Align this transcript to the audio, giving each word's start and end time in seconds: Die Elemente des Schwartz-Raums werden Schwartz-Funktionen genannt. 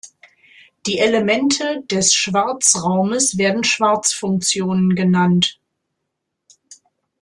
Die 0.87 0.97
Elemente 0.97 1.83
des 1.85 2.11
Schwartz-Raums 2.15 3.37
werden 3.37 3.63
Schwartz-Funktionen 3.63 4.95
genannt. 4.95 5.59